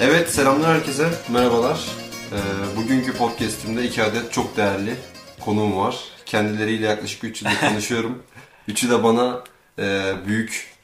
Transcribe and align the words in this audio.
Evet 0.00 0.30
selamlar 0.30 0.74
herkese. 0.76 1.10
Merhabalar. 1.28 1.88
Ee, 2.32 2.36
bugünkü 2.76 3.12
podcastimde 3.16 3.84
iki 3.84 4.02
adet 4.02 4.32
çok 4.32 4.56
değerli 4.56 4.94
konuğum 5.40 5.76
var. 5.76 6.04
Kendileriyle 6.26 6.86
yaklaşık 6.86 7.24
3 7.24 7.42
yıldır 7.42 7.56
tanışıyorum. 7.60 8.22
Üçü 8.68 8.90
de 8.90 9.04
bana 9.04 9.44
e, 9.78 10.12
büyük 10.26 10.74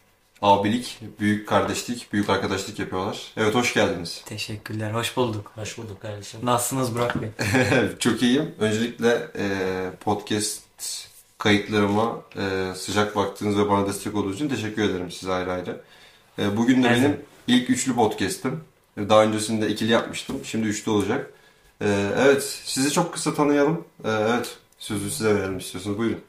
abilik, 0.42 0.98
büyük 1.20 1.48
kardeşlik, 1.48 2.12
büyük 2.12 2.30
arkadaşlık 2.30 2.78
yapıyorlar. 2.78 3.32
Evet 3.36 3.54
hoş 3.54 3.74
geldiniz. 3.74 4.22
Teşekkürler, 4.26 4.90
hoş 4.94 5.16
bulduk. 5.16 5.52
Hoş 5.54 5.78
bulduk 5.78 6.00
kardeşim. 6.02 6.40
Nasılsınız 6.42 6.94
Burak 6.94 7.16
Bey? 7.22 7.28
çok 7.98 8.22
iyiyim. 8.22 8.54
Öncelikle 8.60 9.28
e, 9.38 9.46
podcast 10.04 10.60
kayıtlarıma 11.38 12.22
e, 12.36 12.74
sıcak 12.76 13.16
baktığınız 13.16 13.58
ve 13.58 13.68
bana 13.70 13.86
destek 13.86 14.14
olduğunuz 14.14 14.34
için 14.36 14.48
teşekkür 14.48 14.82
ederim 14.90 15.10
size 15.10 15.32
ayrı 15.32 15.52
ayrı. 15.52 15.80
E, 16.38 16.56
bugün 16.56 16.82
de 16.82 16.88
Her 16.88 16.94
benim 16.94 17.02
zaman. 17.02 17.18
ilk 17.46 17.70
üçlü 17.70 17.94
podcast'im. 17.94 18.60
Daha 18.98 19.22
öncesinde 19.24 19.68
ikili 19.68 19.92
yapmıştım. 19.92 20.40
Şimdi 20.44 20.68
üçlü 20.68 20.90
olacak. 20.90 21.30
E, 21.80 21.86
evet, 22.18 22.42
sizi 22.64 22.92
çok 22.92 23.12
kısa 23.12 23.34
tanıyalım. 23.34 23.84
E, 24.04 24.10
evet, 24.10 24.56
sözü 24.78 25.10
size 25.10 25.34
verelim 25.34 25.58
istiyorsunuz. 25.58 25.98
Buyurun. 25.98 26.20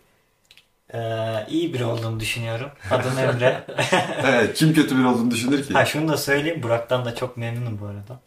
Ee, 0.93 1.45
iyi 1.49 1.73
biri 1.73 1.85
olduğunu 1.85 2.19
düşünüyorum. 2.19 2.69
Adım 2.91 3.19
Emre. 3.19 3.63
Evet, 4.25 4.53
kim 4.57 4.73
kötü 4.73 4.97
biri 4.97 5.05
olduğunu 5.07 5.31
düşünür 5.31 5.63
ki? 5.67 5.73
ha 5.73 5.85
şunu 5.85 6.07
da 6.07 6.17
söyleyeyim, 6.17 6.63
Burak'tan 6.63 7.05
da 7.05 7.15
çok 7.15 7.37
memnunum 7.37 7.79
bu 7.81 7.85
arada. 7.85 8.19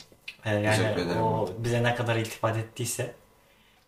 Ee, 0.44 0.54
yani 0.54 1.18
o 1.20 1.50
bize 1.58 1.82
ne 1.82 1.94
kadar 1.94 2.16
iltifat 2.16 2.56
ettiyse 2.56 3.14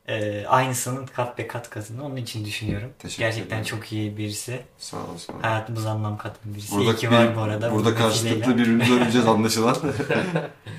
e, 0.08 0.46
aynısının 0.46 1.06
kat 1.06 1.38
be 1.38 1.46
kat 1.46 1.70
katını 1.70 2.04
onun 2.06 2.16
için 2.16 2.44
düşünüyorum. 2.44 2.90
Teşekkür 2.98 3.22
Gerçekten 3.24 3.56
ederim. 3.56 3.64
çok 3.64 3.92
iyi 3.92 4.16
birisi. 4.16 4.60
Sağ 4.78 4.96
olun, 4.96 5.16
sağ 5.16 5.32
olun. 5.32 5.42
Hayatımıza 5.42 5.90
anlam 5.90 6.18
katan 6.18 6.54
birisi. 6.54 6.76
Burada, 6.76 6.92
iyi 6.92 6.96
ki 6.96 7.06
bir- 7.10 7.16
var 7.16 7.36
bu 7.36 7.40
arada. 7.40 7.72
burada 7.74 7.90
bu 7.92 7.94
karşılıklı 7.98 8.54
birbirimizi 8.58 8.94
öveceğiz 8.94 9.26
anlaşılan. 9.28 9.76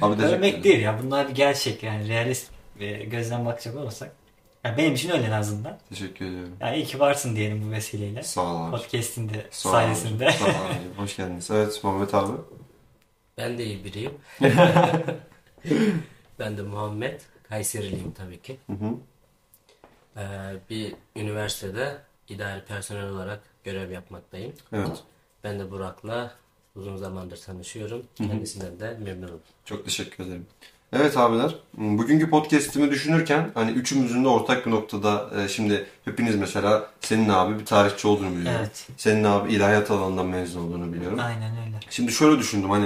Abi 0.02 0.16
teşekkür 0.18 0.38
Övmek 0.38 0.64
değil 0.64 0.80
ya 0.82 1.00
bunlar 1.04 1.30
bir 1.30 1.36
gerçek 1.36 1.84
yani 1.84 2.08
realist 2.08 2.52
gözden 3.08 3.46
bakacak 3.46 3.76
olursak. 3.76 4.12
Ya 4.64 4.78
benim 4.78 4.94
için 4.94 5.10
öyle 5.10 5.24
en 5.24 5.32
azından. 5.32 5.78
Teşekkür 5.90 6.26
ediyorum. 6.26 6.54
Yani 6.60 6.76
iyi 6.76 6.86
ki 6.86 7.00
varsın 7.00 7.36
diyelim 7.36 7.64
bu 7.68 7.72
vesileyle. 7.72 8.24
Sağ 8.24 8.42
olun 8.42 8.62
abi. 8.64 8.72
Podcast'in 8.72 9.30
de 9.30 9.48
Sağ 9.52 9.70
olun 9.70 9.78
abi. 9.78 9.84
sayesinde. 9.84 10.32
Sağ 10.32 10.46
olun 10.46 10.54
abi. 10.54 10.98
Hoş 11.04 11.18
geldiniz. 11.18 11.52
Evet, 11.52 11.80
Muhammed 11.84 12.14
abi. 12.14 12.32
Ben 13.38 13.58
de 13.58 13.66
iyi 13.66 13.84
biriyim. 13.86 14.12
ben 16.40 16.58
de 16.58 16.62
Muhammed. 16.62 17.20
Kayseriliyim 17.50 18.12
tabii 18.12 18.42
ki. 18.42 18.58
Hı 18.68 18.74
hı. 18.74 18.90
Ee, 20.18 20.22
bir 20.70 20.94
üniversitede 21.16 21.98
ideal 22.30 22.66
personel 22.66 23.10
olarak 23.10 23.40
görev 23.64 23.92
yapmaktayım. 23.92 24.54
Evet. 24.74 25.04
Ben 25.44 25.60
de 25.60 25.72
Burak'la 25.72 26.34
uzun 26.76 26.98
zamandır 26.98 27.38
tanışıyorum. 27.38 28.04
Kendisinden 28.16 28.80
de 28.80 28.98
memnunum. 29.04 29.40
Çok 29.66 29.86
teşekkür 29.86 30.24
ederim. 30.24 30.46
Evet 30.94 31.18
abiler, 31.18 31.56
bugünkü 31.74 32.30
podcast'imi 32.30 32.92
düşünürken 32.92 33.52
hani 33.54 33.72
üçümüzün 33.72 34.24
de 34.24 34.28
ortak 34.28 34.66
bir 34.66 34.72
noktada 34.72 35.30
e, 35.38 35.48
şimdi 35.48 35.86
hepiniz 36.06 36.36
mesela 36.36 36.88
senin 37.02 37.30
abi 37.30 37.60
bir 37.60 37.66
tarihçi 37.66 38.08
olduğunu 38.08 38.36
biliyorum. 38.36 38.60
Evet. 38.60 38.88
Senin 38.98 39.24
abi 39.24 39.54
ilahiyat 39.54 39.92
alanından 39.92 40.26
mezun 40.26 40.68
olduğunu 40.68 40.94
biliyorum. 40.94 41.20
Aynen 41.20 41.52
öyle. 41.52 41.80
Şimdi 41.90 42.12
şöyle 42.12 42.40
düşündüm 42.40 42.70
hani 42.70 42.86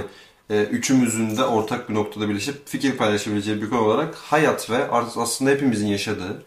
e, 0.50 0.62
üçümüzün 0.62 1.36
de 1.36 1.44
ortak 1.44 1.88
bir 1.88 1.94
noktada 1.94 2.28
birleşip 2.28 2.68
fikir 2.68 2.96
paylaşabileceği 2.96 3.62
bir 3.62 3.70
konu 3.70 3.80
olarak 3.80 4.14
hayat 4.14 4.70
ve 4.70 4.90
aslında 4.90 5.50
hepimizin 5.50 5.86
yaşadığı 5.86 6.42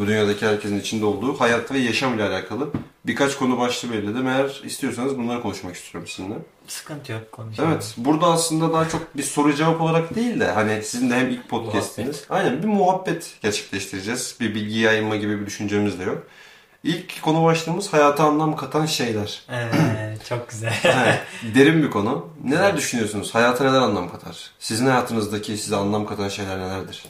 bu 0.00 0.06
dünyadaki 0.06 0.46
herkesin 0.46 0.80
içinde 0.80 1.04
olduğu 1.04 1.40
hayat 1.40 1.72
ve 1.72 1.78
yaşam 1.78 2.14
ile 2.14 2.24
alakalı 2.24 2.70
birkaç 3.04 3.36
konu 3.36 3.58
başlığı 3.58 3.92
belirledim. 3.92 4.28
Eğer 4.28 4.60
istiyorsanız 4.64 5.18
bunları 5.18 5.42
konuşmak 5.42 5.74
istiyorum 5.74 6.08
sizinle. 6.08 6.34
Sıkıntı 6.66 7.12
yok 7.12 7.32
konuşalım. 7.32 7.70
Evet. 7.72 7.94
Burada 7.96 8.26
aslında 8.26 8.72
daha 8.72 8.88
çok 8.88 9.16
bir 9.16 9.22
soru 9.22 9.54
cevap 9.54 9.80
olarak 9.80 10.14
değil 10.14 10.40
de 10.40 10.46
hani 10.46 10.82
sizin 10.82 11.10
de 11.10 11.14
hem 11.14 11.30
ilk 11.30 11.48
podcast'iniz. 11.48 12.24
Aynen 12.30 12.62
bir 12.62 12.68
muhabbet 12.68 13.34
gerçekleştireceğiz. 13.42 14.36
Bir 14.40 14.54
bilgi 14.54 14.78
yayınma 14.78 15.16
gibi 15.16 15.40
bir 15.40 15.46
düşüncemiz 15.46 15.98
de 15.98 16.04
yok. 16.04 16.22
İlk 16.84 17.22
konu 17.22 17.44
başlığımız 17.44 17.92
hayata 17.92 18.24
anlam 18.24 18.56
katan 18.56 18.86
şeyler. 18.86 19.42
Evet, 19.48 20.24
çok 20.28 20.48
güzel. 20.50 20.74
Evet, 20.84 21.20
derin 21.54 21.82
bir 21.82 21.90
konu. 21.90 22.28
Neler 22.44 22.76
düşünüyorsunuz? 22.76 23.34
Hayata 23.34 23.64
neler 23.64 23.80
anlam 23.80 24.12
katar? 24.12 24.50
Sizin 24.58 24.86
hayatınızdaki 24.86 25.56
size 25.56 25.76
anlam 25.76 26.06
katan 26.06 26.28
şeyler 26.28 26.58
nelerdir? 26.58 27.04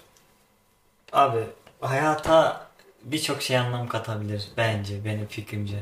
Abi 1.12 1.38
hayata 1.80 2.61
birçok 3.04 3.42
şey 3.42 3.58
anlam 3.58 3.88
katabilir 3.88 4.48
bence 4.56 5.04
benim 5.04 5.26
fikrimce. 5.26 5.76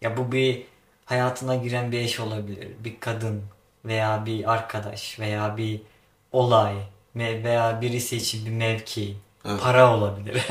Ya 0.00 0.16
bu 0.16 0.32
bir 0.32 0.62
hayatına 1.04 1.56
giren 1.56 1.92
bir 1.92 1.98
eş 1.98 2.20
olabilir, 2.20 2.68
bir 2.84 3.00
kadın 3.00 3.42
veya 3.84 4.26
bir 4.26 4.52
arkadaş 4.52 5.18
veya 5.20 5.56
bir 5.56 5.80
olay 6.32 6.74
veya 7.16 7.80
birisi 7.80 8.16
için 8.16 8.46
bir 8.46 8.50
mevki, 8.50 9.16
Evet. 9.48 9.60
para 9.62 9.96
olabilir. 9.96 10.42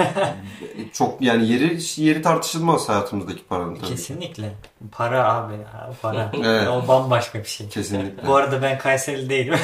Çok 0.94 1.22
yani 1.22 1.48
yeri 1.48 1.78
yeri 1.96 2.22
tartışılmaz 2.22 2.90
hayatımızdaki 2.90 3.44
paranın 3.44 3.76
tabii. 3.76 3.88
Kesinlikle. 3.90 4.52
Para 4.92 5.34
abi 5.34 5.54
ya, 5.54 5.94
para. 6.02 6.32
Evet. 6.44 6.68
O 6.68 6.88
bambaşka 6.88 7.40
bir 7.40 7.48
şey. 7.48 7.70
Kesinlikle. 7.70 8.28
Bu 8.28 8.36
arada 8.36 8.62
ben 8.62 8.78
Kayseri 8.78 9.30
değilim. 9.30 9.56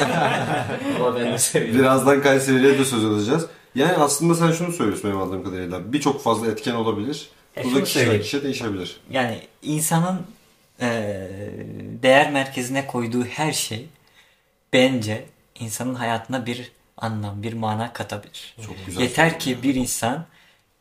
Ama 1.00 1.16
ben 1.16 1.34
de 1.34 1.38
seviyorum. 1.38 1.80
Birazdan 1.80 2.22
Kayseri'ye 2.22 2.80
de 2.80 2.86
söz 2.86 3.06
alacağız. 3.06 3.48
Yani 3.78 3.98
aslında 3.98 4.36
sen 4.36 4.52
şunu 4.52 4.72
söylüyorsun 4.72 5.10
benim 5.10 5.22
anladığım 5.22 5.44
kadarıyla. 5.44 5.94
Birçok 5.94 6.24
fazla 6.24 6.48
etken 6.52 6.74
olabilir. 6.74 7.30
E, 7.58 7.64
Bu 7.64 7.76
da 7.76 7.84
kişiden 7.84 8.22
kişiye 8.22 8.44
değişebilir. 8.44 9.00
Yani 9.12 9.42
insanın 9.62 10.22
eee, 10.82 11.30
değer 12.04 12.32
merkezine 12.32 12.88
koyduğu 12.88 13.26
her 13.26 13.52
şey 13.52 13.86
bence 14.74 15.26
insanın 15.60 15.96
hayatına 15.96 16.46
bir 16.46 16.72
anlam, 16.98 17.44
bir 17.44 17.54
mana 17.54 17.94
katabilir. 17.94 18.56
Çok 18.66 18.76
güzel. 18.86 19.02
Yeter 19.02 19.40
ki 19.40 19.64
bir 19.64 19.76
insan 19.76 20.26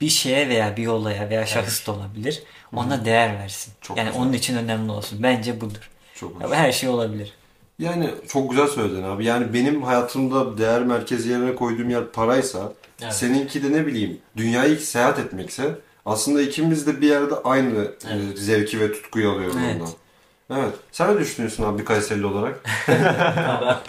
bir 0.00 0.08
şeye 0.08 0.48
veya 0.48 0.76
bir 0.76 0.86
olaya 0.86 1.30
veya 1.30 1.46
şahıs 1.46 1.86
da 1.86 1.92
olabilir. 1.92 2.42
Ona 2.76 3.04
değer 3.04 3.38
versin. 3.38 3.72
Çok 3.80 3.96
yani 3.96 4.06
güzel. 4.06 4.22
onun 4.22 4.32
için 4.32 4.56
önemli 4.56 4.92
olsun. 4.92 5.22
Bence 5.22 5.60
budur. 5.60 5.90
Çok 6.14 6.40
Ya 6.42 6.54
her 6.54 6.72
şey 6.72 6.88
olabilir. 6.88 7.32
Yani 7.78 8.10
çok 8.28 8.50
güzel 8.50 8.66
söyledin 8.66 9.02
abi. 9.02 9.24
Yani 9.24 9.54
benim 9.54 9.82
hayatımda 9.82 10.58
değer 10.58 10.82
merkezi 10.82 11.28
yerine 11.30 11.54
koyduğum 11.54 11.90
yer 11.90 12.06
paraysa, 12.12 12.72
Evet. 13.02 13.14
seninki 13.14 13.62
de 13.62 13.72
ne 13.72 13.86
bileyim 13.86 14.18
dünyayı 14.36 14.80
seyahat 14.80 15.18
etmekse 15.18 15.78
aslında 16.06 16.42
ikimiz 16.42 16.86
de 16.86 17.00
bir 17.00 17.08
yerde 17.08 17.34
aynı 17.34 17.84
e, 17.84 18.36
zevki 18.36 18.80
ve 18.80 18.92
tutkuyu 18.92 19.30
alıyoruz 19.30 19.56
Evet. 19.64 19.74
ondan. 19.74 19.88
Evet. 20.50 20.74
Sen 20.92 21.16
ne 21.16 21.20
düşünüyorsun 21.20 21.64
abi 21.64 21.84
Kayserili 21.84 22.26
olarak? 22.26 22.60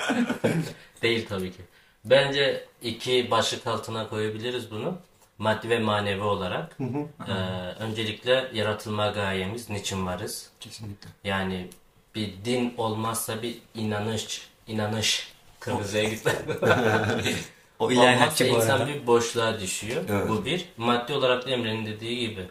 Değil 1.02 1.26
tabii 1.30 1.52
ki. 1.52 1.62
Bence 2.06 2.66
iki 2.82 3.32
başlık 3.32 3.68
altına 3.68 4.10
koyabiliriz 4.10 4.72
bunu. 4.72 4.98
Maddi 5.38 5.70
ve 5.70 5.80
manevi 5.80 6.22
olarak. 6.22 6.78
Ee, 6.80 7.32
öncelikle 7.80 8.52
yaratılma 8.54 9.08
gayemiz, 9.08 9.70
niçin 9.70 10.06
varız? 10.06 10.50
Kesinlikle. 10.60 11.10
Yani 11.24 11.68
bir 12.16 12.34
din 12.46 12.74
olmazsa 12.78 13.42
bir 13.42 13.58
inanış, 13.76 14.48
inanış 14.68 15.34
kırmızıya 15.60 16.04
gitti. 16.04 16.32
O 17.80 17.92
ilahi 17.92 18.06
Olmazsa 18.08 18.26
hakçı 18.26 18.44
bu 18.44 18.56
insan 18.56 18.70
arada. 18.70 18.88
bir 18.88 19.08
boşluğa 19.08 19.60
düşüyor. 19.60 20.04
Evet. 20.10 20.30
Bu 20.30 20.46
bir. 20.46 20.66
Maddi 20.78 21.14
olarak 21.14 21.46
da 21.46 21.50
Emre'nin 21.50 21.86
dediği 21.86 22.30
gibi 22.30 22.46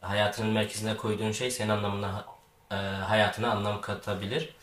hayatının 0.00 0.50
merkezine 0.52 0.96
koyduğun 0.96 1.32
şey 1.32 1.50
senin 1.50 1.68
anlamına 1.68 2.24
e, 2.70 2.74
hayatına 2.74 3.50
anlam 3.50 3.80
katabilir. 3.80 4.54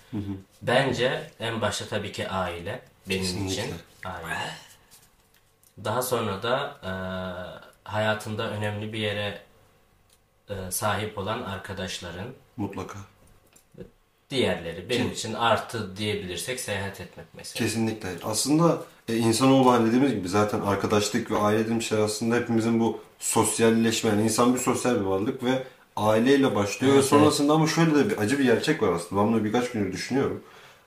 Bence 0.62 1.31
en 1.40 1.62
başta 1.62 1.85
tabii 1.85 2.12
ki 2.12 2.29
aile 2.29 2.81
benim 3.09 3.22
Kesinlikle. 3.22 3.53
için 3.63 3.75
aile. 4.06 4.38
Daha 5.84 6.01
sonra 6.01 6.44
da 6.44 6.78
e, 6.84 6.91
hayatında 7.90 8.50
önemli 8.50 8.93
bir 8.93 8.99
yere 8.99 9.41
e, 10.49 10.72
sahip 10.72 11.17
olan 11.17 11.41
arkadaşların, 11.43 12.28
Mutlaka. 12.58 12.99
Diğerleri 14.29 14.90
benim 14.90 15.12
için 15.12 15.34
artı 15.34 15.97
diyebilirsek 15.97 16.59
seyahat 16.59 17.02
etmek 17.02 17.26
mesela. 17.34 17.66
Kesinlikle. 17.66 18.09
Aslında 18.24 18.82
e, 19.09 19.16
insanoğlu 19.18 19.72
hani 19.72 19.88
dediğimiz 19.88 20.16
gibi 20.16 20.29
zaten 20.29 20.62
arkadaşlık 20.62 21.32
ve 21.32 21.38
aile 21.38 21.59
dediğimiz 21.59 21.85
şey 21.85 21.97
aslında 21.97 22.35
hepimizin 22.35 22.79
bu 22.79 23.00
sosyalleşme. 23.20 24.09
Yani 24.09 24.24
insan 24.24 24.53
bir 24.53 24.59
sosyal 24.59 24.96
bir 24.96 25.06
varlık 25.06 25.44
ve 25.44 25.64
aileyle 25.96 26.56
başlıyor 26.56 26.94
ve 26.94 26.97
Evet, 26.97 27.08
sonrasında 27.08 27.53
ama 27.53 27.68
şöyle 27.68 27.96
de 27.96 28.09
bir 28.09 28.18
acı 28.18 28.40
bir 28.40 28.44
gerçek 28.44 28.84
var 28.84 28.94
aslında. 28.94 29.22
Ben 29.22 29.28
bunu 29.34 29.44
birkaç 29.44 29.72
gündür 29.72 29.94
düşünüyorum. 29.94 30.44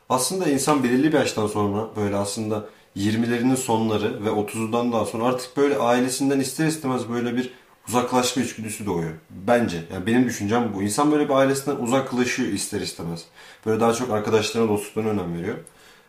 Aslında 0.09 0.47
insan 0.49 0.85
belirli 0.85 1.13
bir 1.13 1.19
yaştan 1.19 1.47
sonra 1.47 1.89
böyle 1.97 2.17
aslında 2.17 2.69
20'lerinin 2.97 3.57
sonları 3.57 4.25
ve 4.25 4.29
30'dan 4.29 4.93
daha 4.93 5.05
sonra 5.05 5.25
artık 5.25 5.57
böyle 5.57 5.79
ailesinden 5.79 6.41
ister 6.41 6.67
istemez 6.67 7.09
böyle 7.09 7.37
bir 7.37 7.53
uzaklaşma 7.91 8.43
içgüdüsü 8.43 8.87
doğuyor. 8.87 9.11
Bence. 9.31 9.85
Yani 9.93 10.07
benim 10.07 10.25
düşüncem 10.25 10.75
bu. 10.75 10.83
İnsan 10.83 11.13
böyle 11.13 11.29
bir 11.29 11.35
ailesinden 11.35 11.77
uzaklaşıyor 11.77 12.49
ister 12.49 12.81
istemez. 12.81 13.25
Böyle 13.67 13.81
daha 13.81 13.93
çok 13.93 14.11
arkadaşlarına, 14.11 14.69
dostluklarına 14.69 15.11
önem 15.11 15.39
veriyor. 15.39 15.57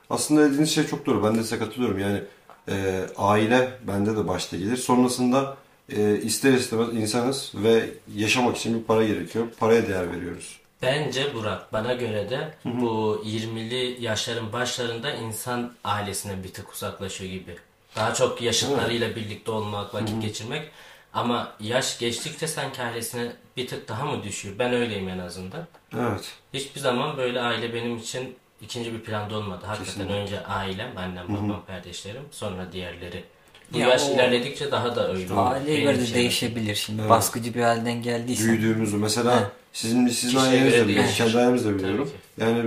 Aslında 0.10 0.46
dediğiniz 0.46 0.76
şey 0.76 0.88
çok 0.88 1.06
doğru. 1.06 1.24
Ben 1.24 1.36
de 1.36 1.44
size 1.44 1.60
katılıyorum. 1.60 2.00
Yani 2.00 2.22
e, 2.70 3.06
aile 3.18 3.72
bende 3.88 4.18
de 4.18 4.28
başta 4.28 4.58
gelir. 4.58 4.78
Sonrasında 4.78 5.58
e, 5.90 6.18
ister 6.18 6.54
istemez 6.54 6.88
insanız 6.94 7.52
ve 7.56 7.90
yaşamak 8.16 8.58
için 8.58 8.80
bir 8.80 8.84
para 8.84 9.06
gerekiyor. 9.06 9.46
Paraya 9.60 9.88
değer 9.88 10.12
veriyoruz. 10.12 10.60
Bence 10.82 11.34
Burak 11.34 11.74
bana 11.74 11.94
göre 11.94 12.30
de 12.30 12.54
bu 12.66 13.24
20'li 13.26 13.98
yaşların 14.04 14.54
başlarında 14.54 15.12
insan 15.12 15.74
ailesinden 15.84 16.44
bir 16.44 16.54
tık 16.54 16.74
uzaklaşıyor 16.74 17.32
gibi. 17.32 17.56
Daha 17.96 18.14
çok 18.14 18.42
yaşıtlarıyla 18.42 19.16
birlikte 19.16 19.52
olmak, 19.52 19.94
vakit 19.94 20.22
geçirmek. 20.22 20.72
Ama 21.14 21.52
yaş 21.60 22.00
geçtikçe 22.00 22.48
sanki 22.48 22.82
ailesine 22.82 23.32
bir 23.58 23.68
tık 23.68 23.88
daha 23.90 24.06
mı 24.06 24.24
düşüyor? 24.24 24.56
Ben 24.60 24.74
öyleyim 24.74 25.10
en 25.10 25.18
azından. 25.20 25.68
Evet. 26.00 26.32
Hiçbir 26.54 26.80
zaman 26.82 27.18
böyle 27.18 27.42
aile 27.42 27.74
benim 27.74 27.98
için 27.98 28.36
ikinci 28.62 28.94
bir 28.94 29.00
planda 29.00 29.38
olmadı. 29.38 29.66
Hakikaten 29.66 29.94
Kesinlikle. 29.94 30.14
önce 30.22 30.46
ailem, 30.46 30.98
annem, 30.98 31.26
babam, 31.30 31.66
kardeşlerim, 31.68 32.22
sonra 32.32 32.72
diğerleri. 32.72 33.24
Bu 33.74 33.78
Ya 33.80 33.88
yaş 33.88 34.02
o- 34.10 34.14
ilerledikçe 34.14 34.72
daha 34.72 34.96
da 34.96 35.14
öyle. 35.14 35.34
Aileye 35.34 35.82
göre 35.82 36.00
de 36.02 36.14
değişebilir 36.14 36.76
şimdi. 36.76 37.02
Evet. 37.02 37.10
Baskıcı 37.10 37.54
bir 37.54 37.62
halden 37.62 38.02
geldiyse. 38.04 38.44
Büyüdüğümüzü 38.48 38.98
mesela 38.98 39.38
Evet. 39.40 39.52
sizin 39.74 40.08
sizin 40.08 40.40
göre 40.52 40.72
de 40.72 40.88
biliyorum. 40.88 41.10
Kendi 41.18 41.34
de 41.66 41.76
biliyorum. 41.78 42.12
Yani 42.38 42.64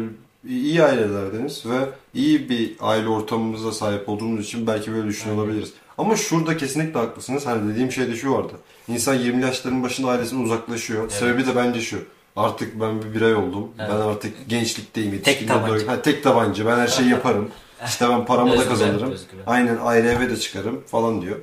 iyi 0.48 0.82
ailelerdeniz 0.82 1.66
ve 1.66 1.78
iyi 2.14 2.48
bir 2.48 2.72
aile 2.80 3.08
ortamımıza 3.08 3.72
sahip 3.72 4.08
olduğumuz 4.08 4.44
için 4.44 4.66
belki 4.66 4.92
böyle 4.92 5.08
düşünüyor 5.08 5.38
olabiliriz. 5.38 5.72
Ama 5.98 6.16
şurada 6.16 6.56
kesinlikle 6.56 6.98
haklısınız. 7.00 7.46
Hani 7.46 7.72
dediğim 7.72 7.92
şey 7.92 8.08
de 8.08 8.16
şu 8.16 8.32
vardı. 8.32 8.52
İnsan 8.88 9.14
20 9.14 9.42
yaşların 9.42 9.82
başında 9.82 10.08
ailesinden 10.08 10.44
uzaklaşıyor. 10.44 11.10
Sebebi 11.10 11.46
de 11.46 11.56
bence 11.56 11.80
şu. 11.80 11.98
Artık 12.36 12.80
ben 12.80 13.02
bir 13.02 13.14
birey 13.14 13.34
oldum. 13.34 13.68
Evet. 13.78 13.90
Ben 13.92 13.96
artık 13.96 14.48
gençlikteyim. 14.48 15.22
Tek 15.22 15.48
tabanca. 15.48 15.88
Ha, 15.88 16.02
tek 16.02 16.22
tabanca. 16.24 16.66
Ben 16.66 16.76
her 16.78 16.86
şeyi 16.86 17.08
yaparım. 17.10 17.50
İşte 17.86 18.08
ben 18.08 18.24
paramı 18.26 18.58
da 18.58 18.68
kazanırım. 18.68 19.10
özgüven. 19.10 19.42
Aynen 19.46 19.76
ayrı 19.76 20.06
eve 20.08 20.30
de 20.30 20.36
çıkarım 20.36 20.84
falan 20.86 21.22
diyor. 21.22 21.36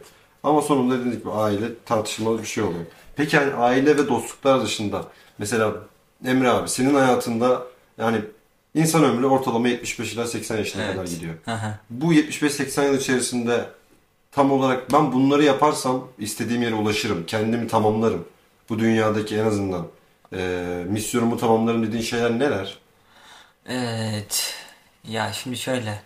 Ama 0.44 0.62
sonunda 0.62 0.96
dediğiniz 1.00 1.20
gibi 1.20 1.32
aile 1.32 1.66
tartışılmaz 1.86 2.40
bir 2.42 2.46
şey 2.48 2.64
oluyor. 2.64 2.86
Peki 3.16 3.36
yani 3.36 3.54
aile 3.54 3.98
ve 3.98 4.08
dostluklar 4.08 4.62
dışında 4.64 5.04
mesela 5.38 5.74
Emre 6.26 6.50
abi 6.50 6.70
senin 6.70 6.94
hayatında 6.96 7.62
yani 7.98 8.18
insan 8.76 9.04
ömrü 9.04 9.26
ortalama 9.26 9.68
75 9.68 10.14
ila 10.14 10.28
80 10.28 10.58
yaşına 10.58 10.84
Evet. 10.84 10.96
kadar 10.96 11.08
gidiyor. 11.08 11.34
Bu 11.90 12.14
75-80 12.14 12.86
yıl 12.86 12.98
içerisinde 12.98 13.66
tam 14.32 14.52
olarak 14.52 14.92
ben 14.94 15.12
bunları 15.12 15.44
yaparsam 15.44 16.08
istediğim 16.20 16.62
yere 16.62 16.76
ulaşırım. 16.76 17.26
Kendimi 17.26 17.68
tamamlarım. 17.68 18.26
Bu 18.70 18.80
dünyadaki 18.80 19.38
en 19.38 19.46
azından 19.46 19.88
e, 20.34 20.38
misyonumu 20.88 21.38
tamamlarım 21.38 21.88
dediğin 21.88 22.04
şeyler 22.04 22.40
neler? 22.40 22.78
Evet. 23.66 24.54
Ya 25.08 25.34
şimdi 25.34 25.58
şöyle. 25.58 26.02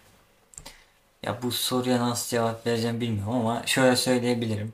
Ya 1.23 1.37
bu 1.43 1.51
soruya 1.51 1.99
nasıl 1.99 2.29
cevap 2.29 2.67
vereceğim 2.67 3.01
bilmiyorum 3.01 3.33
ama 3.35 3.61
şöyle 3.65 3.95
söyleyebilirim. 3.95 4.73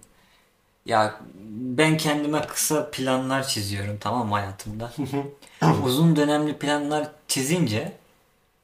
Ya 0.86 1.20
ben 1.46 1.98
kendime 1.98 2.42
kısa 2.48 2.92
planlar 2.92 3.48
çiziyorum 3.48 3.98
tamam 4.00 4.32
hayatımda. 4.32 4.92
Uzun 5.86 6.16
dönemli 6.16 6.58
planlar 6.58 7.12
çizince 7.28 7.92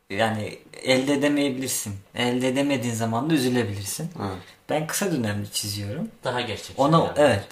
yani 0.09 0.57
elde 0.83 1.13
edemeyebilirsin. 1.13 1.93
Elde 2.15 2.47
edemediğin 2.47 2.93
zaman 2.93 3.29
da 3.29 3.33
üzülebilirsin. 3.33 4.09
Evet. 4.19 4.37
Ben 4.69 4.87
kısa 4.87 5.11
dönemli 5.11 5.51
çiziyorum. 5.51 6.07
Daha 6.23 6.41
gerçekçi. 6.41 6.73
Ona 6.77 6.97
yani. 6.97 7.09
evet 7.17 7.47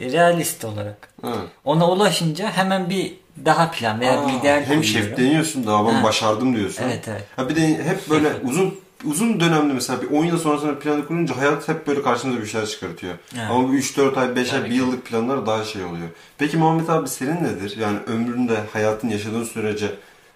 realist 0.00 0.64
olarak. 0.64 1.08
Evet. 1.24 1.36
Ona 1.64 1.90
ulaşınca 1.90 2.50
hemen 2.50 2.90
bir 2.90 3.14
daha 3.44 3.70
plan 3.70 4.00
veya 4.00 4.26
bir 4.28 4.32
Aa, 4.32 4.36
ideal 4.40 4.56
hem 4.56 4.64
koyuyorum. 4.66 4.82
şefleniyorsun 4.84 5.66
daha 5.66 5.86
ben 5.86 5.92
Ha. 5.92 6.04
başardım 6.04 6.56
diyorsun. 6.56 6.82
Evet 6.84 7.08
evet. 7.08 7.24
Ha 7.36 7.48
bir 7.48 7.56
de 7.56 7.84
hep 7.84 8.10
böyle 8.10 8.28
uzun 8.44 8.74
uzun 9.04 9.40
dönemli 9.40 9.72
mesela 9.74 10.02
bir 10.02 10.10
10 10.10 10.24
yıl 10.24 10.38
sonrasında 10.38 10.78
planı 10.78 11.06
kurunca 11.06 11.36
hayat 11.36 11.68
hep 11.68 11.86
böyle 11.86 12.02
karşımıza 12.02 12.40
bir 12.42 12.46
şeyler 12.46 12.66
çıkartıyor. 12.66 13.14
Evet. 13.34 13.44
Ama 13.50 13.68
bu 13.68 13.74
3-4 13.74 14.20
ay, 14.20 14.36
5 14.36 14.52
ay, 14.52 14.58
Tabii 14.58 14.68
1 14.68 14.74
ki. 14.74 14.78
yıllık 14.78 15.06
planlar 15.06 15.46
daha 15.46 15.64
şey 15.64 15.84
oluyor. 15.84 16.08
Peki 16.38 16.56
Muhammed 16.56 16.88
abi 16.88 17.08
senin 17.08 17.44
nedir? 17.44 17.76
Yani 17.80 17.98
ömründe, 18.06 18.56
hayatın 18.72 19.08
yaşadığın 19.08 19.44
sürece 19.44 19.86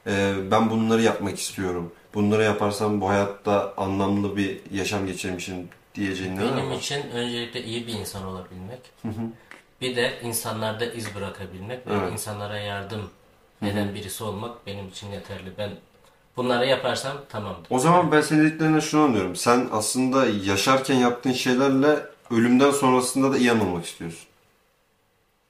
e, 0.07 0.35
ben 0.51 0.71
bunları 0.71 1.03
yapmak 1.03 1.39
istiyorum. 1.39 1.93
Bunları 2.15 2.43
yaparsam 2.43 3.01
bu 3.01 3.09
hayatta 3.09 3.75
anlamlı 3.77 4.37
bir 4.37 4.61
yaşam 4.73 5.07
geçirmişim 5.07 5.69
diyeceğin 5.95 6.37
neler 6.37 6.57
Benim 6.57 6.71
var? 6.71 6.77
için 6.77 7.11
öncelikle 7.11 7.63
iyi 7.65 7.87
bir 7.87 7.93
insan 7.93 8.25
olabilmek. 8.25 8.81
Bir 9.81 9.97
de 9.97 10.21
insanlarda 10.23 10.85
iz 10.85 11.15
bırakabilmek 11.15 11.87
ve 11.87 11.95
Evet. 11.95 12.13
insanlara 12.13 12.59
yardım 12.59 13.11
eden 13.63 13.95
birisi 13.95 14.25
olmak 14.25 14.67
benim 14.67 14.89
için 14.89 15.13
yeterli. 15.13 15.53
Ben 15.59 15.71
bunları 16.37 16.67
yaparsam 16.67 17.17
tamamdır. 17.29 17.67
O 17.71 17.79
zaman 17.79 18.13
ben 18.13 18.21
senin 18.21 18.45
dediklerinden 18.45 18.81
şunu 18.81 19.03
anlıyorum. 19.03 19.37
Sen 19.37 19.69
aslında 19.73 20.27
yaşarken 20.27 20.95
yaptığın 20.95 21.33
şeylerle 21.33 21.97
ölümden 22.31 22.71
sonrasında 22.71 23.33
da 23.33 23.39
iyi 23.39 23.53
anılmak 23.53 23.85
istiyorsun. 23.85 24.27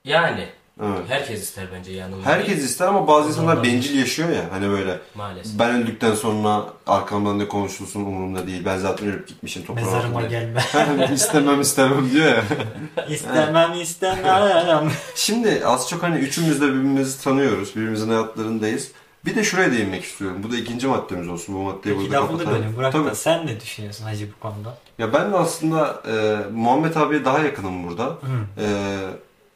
Yani 0.05 0.49
Evet. 0.83 0.99
herkes 1.07 1.41
ister 1.41 1.65
bence 1.73 1.91
yanılmayı. 1.91 2.25
Herkes 2.25 2.63
ister 2.63 2.87
ama 2.87 3.07
bazı 3.07 3.29
insanlar 3.29 3.63
bencil 3.63 3.99
yaşıyor 3.99 4.29
ya 4.29 4.45
hani 4.51 4.69
böyle 4.69 4.99
Maalesef. 5.15 5.59
ben 5.59 5.75
öldükten 5.75 6.15
sonra 6.15 6.63
arkamdan 6.87 7.39
ne 7.39 7.47
konuşulsun 7.47 7.99
umurumda 8.01 8.47
değil. 8.47 8.65
Ben 8.65 8.77
zaten 8.77 9.07
ölüp 9.07 9.27
gitmişim 9.27 9.65
toprağın 9.65 9.85
Mezarıma 9.87 10.19
altında. 10.19 10.29
gelme. 10.31 10.61
istemem 11.13 11.61
istemem 11.61 12.11
diyor 12.11 12.25
ya. 12.27 12.43
istemem 13.09 13.73
istemem. 13.81 14.91
Şimdi 15.15 15.61
az 15.65 15.89
çok 15.89 16.03
hani 16.03 16.17
üçümüz 16.19 16.61
de 16.61 16.65
birbirimizi 16.67 17.23
tanıyoruz. 17.23 17.75
Birbirimizin 17.75 18.09
hayatlarındayız. 18.09 18.91
Bir 19.25 19.35
de 19.35 19.43
şuraya 19.43 19.71
değinmek 19.71 20.03
istiyorum. 20.03 20.37
Bu 20.43 20.51
da 20.51 20.57
ikinci 20.57 20.87
maddemiz 20.87 21.27
olsun. 21.29 21.55
Bu 21.55 21.59
maddeyi 21.59 21.95
Peki 21.97 21.99
burada 22.11 22.19
kapatalım. 22.27 22.51
bölüm. 22.53 22.75
Burak 22.77 22.91
Tabii. 22.93 23.05
da 23.09 23.15
sen 23.15 23.47
ne 23.47 23.59
düşünüyorsun 23.59 24.03
hacı 24.05 24.27
bu 24.31 24.39
konuda? 24.39 24.77
Ya 24.99 25.13
ben 25.13 25.31
de 25.31 25.35
aslında 25.37 26.01
e, 26.07 26.37
Muhammed 26.53 26.95
abiye 26.95 27.25
daha 27.25 27.39
yakınım 27.39 27.87
burada. 27.87 28.17
E, 28.57 28.65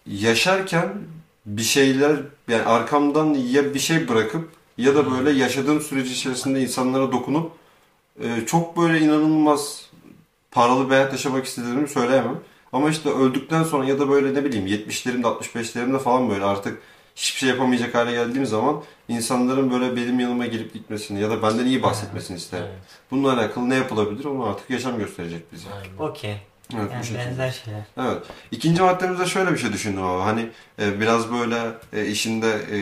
yaşarken 0.06 0.94
bir 1.46 1.62
şeyler 1.62 2.18
yani 2.48 2.64
arkamdan 2.64 3.34
ya 3.34 3.74
bir 3.74 3.80
şey 3.80 4.08
bırakıp 4.08 4.50
ya 4.78 4.96
da 4.96 5.12
böyle 5.12 5.32
yaşadığım 5.32 5.82
süreç 5.82 6.12
içerisinde 6.12 6.62
insanlara 6.62 7.12
dokunup 7.12 7.52
e, 8.24 8.46
çok 8.46 8.78
böyle 8.78 9.00
inanılmaz 9.00 9.90
paralı 10.52 10.86
bir 10.86 10.94
hayat 10.96 11.12
yaşamak 11.12 11.46
istediğimi 11.46 11.88
söyleyemem. 11.88 12.40
Ama 12.74 12.90
işte 12.90 13.10
öldükten 13.10 13.64
sonra 13.64 13.86
ya 13.86 14.00
da 14.00 14.10
böyle 14.10 14.34
ne 14.34 14.44
bileyim 14.46 14.68
70'lerimde 14.68 15.24
65'lerimde 15.24 16.00
falan 16.00 16.30
böyle 16.30 16.46
artık 16.46 16.82
hiçbir 17.16 17.40
şey 17.40 17.50
yapamayacak 17.50 17.96
hale 17.96 18.12
geldiğim 18.12 18.46
zaman 18.46 18.84
insanların 19.08 19.72
böyle 19.72 19.96
benim 19.96 20.20
yanıma 20.20 20.46
gelip 20.46 20.74
gitmesini 20.74 21.22
ya 21.22 21.30
da 21.30 21.42
benden 21.42 21.66
iyi 21.66 21.84
bahsetmesini 21.84 22.38
isterim. 22.38 22.66
Evet. 22.70 22.82
Bununla 23.12 23.34
alakalı 23.34 23.70
ne 23.70 23.76
yapılabilir 23.76 24.26
onu 24.26 24.44
artık 24.44 24.70
yaşam 24.70 24.98
gösterecek 24.98 25.54
bize. 25.54 25.68
Okey. 26.00 26.38
Evet, 26.76 26.92
Yani 26.94 27.04
şekilde. 27.06 27.26
benzer 27.26 27.52
şeyler. 27.52 27.82
Evet. 27.98 28.24
İkinci 28.52 28.82
maddemizde 28.82 29.26
şöyle 29.26 29.52
bir 29.52 29.58
şey 29.58 29.74
düşündüm 29.74 30.04
ama 30.04 30.26
hani 30.26 30.50
e, 30.82 31.00
biraz 31.00 31.32
böyle 31.32 31.58
e, 31.94 32.06
işinde 32.06 32.48
e, 32.72 32.80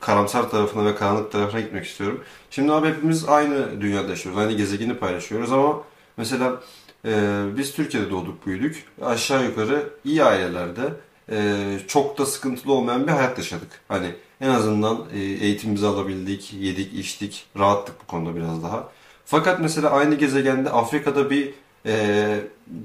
karamsar 0.00 0.50
tarafına 0.50 0.84
ve 0.84 0.94
karanlık 0.94 1.32
tarafına 1.32 1.60
gitmek 1.60 1.86
istiyorum. 1.86 2.24
Şimdi 2.50 2.72
abi 2.72 2.88
hepimiz 2.88 3.28
aynı 3.28 3.80
dünyada 3.80 4.08
yaşıyoruz. 4.08 4.40
Aynı 4.40 4.52
gezegeni 4.52 4.94
paylaşıyoruz 4.94 5.52
ama 5.52 5.82
mesela 6.16 6.60
e, 7.04 7.42
biz 7.56 7.72
Türkiye'de 7.74 8.10
doğduk 8.10 8.46
büyüdük. 8.46 8.84
Aşağı 9.02 9.44
yukarı 9.44 9.88
iyi 10.04 10.24
ailelerde 10.24 10.82
e, 11.30 11.56
çok 11.88 12.18
da 12.18 12.26
sıkıntılı 12.26 12.72
olmayan 12.72 13.06
bir 13.06 13.12
hayat 13.12 13.38
yaşadık. 13.38 13.68
Hani 13.88 14.14
en 14.40 14.48
azından 14.48 15.04
e, 15.14 15.18
eğitimimizi 15.18 15.86
alabildik, 15.86 16.52
yedik, 16.52 16.94
içtik, 16.94 17.46
rahattık 17.58 17.94
bu 18.02 18.06
konuda 18.06 18.36
biraz 18.36 18.62
daha. 18.62 18.88
Fakat 19.24 19.60
mesela 19.60 19.90
aynı 19.90 20.14
gezegende 20.14 20.70
Afrika'da 20.70 21.30
bir 21.30 21.54
e, 21.86 22.26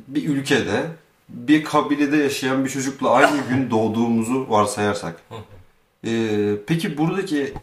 bir 0.07 0.29
ülkede 0.29 0.83
bir 1.29 1.63
kabilede 1.63 2.17
yaşayan 2.17 2.65
bir 2.65 2.69
çocukla 2.69 3.09
aynı 3.09 3.41
gün 3.49 3.69
doğduğumuzu 3.71 4.45
varsayarsak. 4.49 5.21
e, 6.05 6.51
peki 6.67 6.97
buradaki 6.97 7.53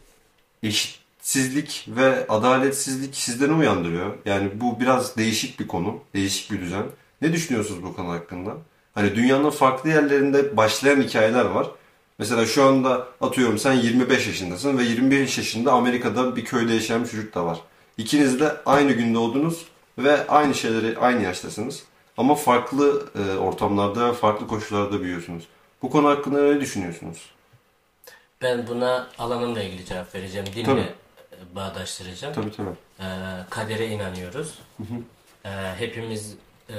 eşitsizlik 0.62 1.88
ve 1.88 2.26
adaletsizlik 2.28 3.16
sizde 3.16 3.48
ne 3.48 3.52
uyandırıyor? 3.52 4.14
Yani 4.24 4.50
bu 4.54 4.80
biraz 4.80 5.16
değişik 5.16 5.60
bir 5.60 5.68
konu, 5.68 6.00
değişik 6.14 6.52
bir 6.52 6.60
düzen. 6.60 6.84
Ne 7.22 7.32
düşünüyorsunuz 7.32 7.82
bu 7.82 7.96
konu 7.96 8.08
hakkında? 8.08 8.56
Hani 8.94 9.14
dünyanın 9.16 9.50
farklı 9.50 9.90
yerlerinde 9.90 10.56
başlayan 10.56 11.02
hikayeler 11.02 11.44
var. 11.44 11.66
Mesela 12.18 12.46
şu 12.46 12.64
anda 12.64 13.08
atıyorum 13.20 13.58
sen 13.58 13.72
25 13.72 14.26
yaşındasın 14.26 14.78
ve 14.78 14.82
25 14.82 15.38
yaşında 15.38 15.72
Amerika'da 15.72 16.36
bir 16.36 16.44
köyde 16.44 16.74
yaşayan 16.74 17.04
bir 17.04 17.08
çocuk 17.08 17.34
da 17.34 17.46
var. 17.46 17.60
İkiniz 17.98 18.40
de 18.40 18.56
aynı 18.66 18.92
gün 18.92 19.14
doğdunuz 19.14 19.66
ve 19.98 20.26
aynı 20.28 20.54
şeyleri 20.54 20.98
aynı 20.98 21.22
yaştasınız. 21.22 21.82
Ama 22.16 22.34
farklı 22.34 23.08
e, 23.14 23.38
ortamlarda 23.38 24.12
farklı 24.12 24.46
koşullarda 24.46 25.00
büyüyorsunuz. 25.02 25.44
Bu 25.82 25.90
konu 25.90 26.08
hakkında 26.08 26.42
ne 26.42 26.60
düşünüyorsunuz? 26.60 27.30
Ben 28.42 28.66
buna 28.66 29.08
alanımla 29.18 29.62
ilgili 29.62 29.84
cevap 29.84 30.14
vereceğim. 30.14 30.46
Dinle 30.54 30.64
Tabii. 30.64 30.80
e, 30.80 31.54
bağdaştıracağım. 31.54 32.34
Tabii 32.34 32.52
tabii. 32.52 32.68
Ee, 33.00 33.04
kadere 33.50 33.86
inanıyoruz. 33.86 34.58
Ee, 35.44 35.48
hepimiz 35.78 36.34
e, 36.70 36.74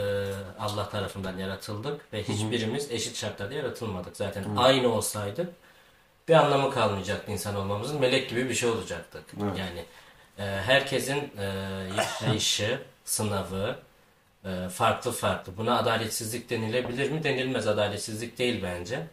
Allah 0.59 0.89
tarafından 0.89 1.38
yaratıldık 1.38 2.13
ve 2.13 2.23
hiçbirimiz 2.23 2.91
eşit 2.91 3.15
şartlarda 3.15 3.53
yaratılmadık. 3.53 4.17
Zaten 4.17 4.43
aynı 4.57 4.88
olsaydı 4.93 5.51
bir 6.27 6.33
anlamı 6.33 6.71
kalmayacaktı 6.71 7.31
insan 7.31 7.55
olmamızın. 7.55 7.99
Melek 7.99 8.29
gibi 8.29 8.49
bir 8.49 8.53
şey 8.53 8.69
olacaktık. 8.69 9.23
Evet. 9.43 9.57
Yani 9.57 9.85
e, 10.39 10.61
herkesin 10.61 11.31
e, 11.38 11.45
yaşayışı, 11.97 12.81
sınavı 13.09 13.75
e, 14.45 14.69
farklı 14.69 15.11
farklı. 15.11 15.57
Buna 15.57 15.77
adaletsizlik 15.77 16.49
denilebilir 16.49 17.11
mi? 17.11 17.23
Denilmez. 17.23 17.67
Adaletsizlik 17.67 18.37
değil 18.37 18.63
bence. 18.63 19.07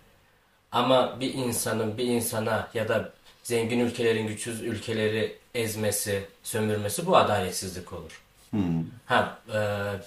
Ama 0.73 1.21
bir 1.21 1.35
insanın 1.35 1.99
bir 1.99 2.05
insana 2.05 2.69
ya 2.75 2.89
da 2.89 3.13
zengin 3.43 3.81
ülkelerin 3.81 4.27
güçsüz 4.27 4.63
ülkeleri 4.63 5.37
ezmesi, 5.55 6.25
sömürmesi 6.43 7.07
bu 7.07 7.17
adaletsizlik 7.17 7.93
olur. 7.93 8.23
Ha, 9.07 9.39
e, 9.49 9.61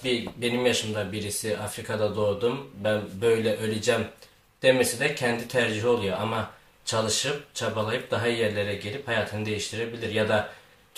bir 0.04 0.30
benim 0.38 0.66
yaşımda 0.66 1.12
birisi 1.12 1.58
Afrika'da 1.58 2.16
doğdum, 2.16 2.72
ben 2.84 3.02
böyle 3.22 3.58
öleceğim 3.58 4.08
demesi 4.62 5.00
de 5.00 5.16
kendi 5.16 5.48
tercihi 5.48 5.88
oluyor 5.88 6.18
ama 6.22 6.52
çalışıp 6.86 7.56
çabalayıp 7.56 8.12
daha 8.12 8.28
iyi 8.28 8.40
yerlere 8.40 8.76
gelip 8.76 9.08
hayatını 9.08 9.46
değiştirebilir 9.46 10.10
ya 10.10 10.30
da 10.30 10.50